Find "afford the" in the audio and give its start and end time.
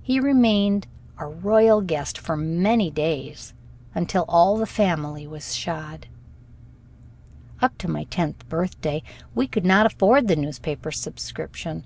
9.84-10.34